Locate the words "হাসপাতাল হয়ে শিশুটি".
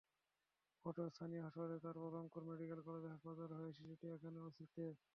3.07-4.05